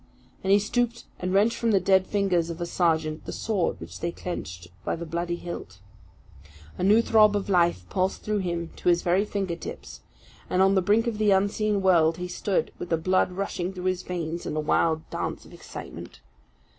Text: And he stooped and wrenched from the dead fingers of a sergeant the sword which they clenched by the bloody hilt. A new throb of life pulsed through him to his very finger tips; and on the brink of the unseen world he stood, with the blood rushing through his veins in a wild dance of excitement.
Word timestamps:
And 0.43 0.51
he 0.51 0.57
stooped 0.57 1.03
and 1.19 1.31
wrenched 1.31 1.57
from 1.57 1.69
the 1.69 1.79
dead 1.79 2.07
fingers 2.07 2.49
of 2.49 2.59
a 2.59 2.65
sergeant 2.65 3.25
the 3.27 3.31
sword 3.31 3.79
which 3.79 3.99
they 3.99 4.11
clenched 4.11 4.69
by 4.83 4.95
the 4.95 5.05
bloody 5.05 5.35
hilt. 5.35 5.77
A 6.79 6.83
new 6.83 7.03
throb 7.03 7.35
of 7.35 7.49
life 7.49 7.87
pulsed 7.87 8.23
through 8.23 8.39
him 8.39 8.71
to 8.77 8.89
his 8.89 9.03
very 9.03 9.25
finger 9.25 9.55
tips; 9.55 10.01
and 10.49 10.59
on 10.63 10.73
the 10.73 10.81
brink 10.81 11.05
of 11.05 11.19
the 11.19 11.29
unseen 11.29 11.83
world 11.83 12.17
he 12.17 12.27
stood, 12.27 12.71
with 12.79 12.89
the 12.89 12.97
blood 12.97 13.33
rushing 13.33 13.71
through 13.73 13.85
his 13.85 14.01
veins 14.01 14.47
in 14.47 14.55
a 14.55 14.59
wild 14.59 15.07
dance 15.11 15.45
of 15.45 15.53
excitement. 15.53 16.19